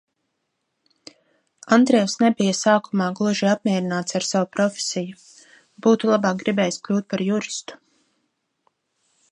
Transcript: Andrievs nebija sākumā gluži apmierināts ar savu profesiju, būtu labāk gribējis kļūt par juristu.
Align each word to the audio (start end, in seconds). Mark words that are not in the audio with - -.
Andrievs 1.75 2.15
nebija 2.23 2.55
sākumā 2.59 3.09
gluži 3.19 3.49
apmierināts 3.51 4.17
ar 4.21 4.27
savu 4.29 4.49
profesiju, 4.57 5.21
būtu 5.89 6.11
labāk 6.15 6.43
gribējis 6.45 6.83
kļūt 6.89 7.11
par 7.13 7.29
juristu. 7.29 7.81